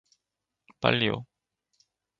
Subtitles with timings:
[0.81, 1.21] 빨리요!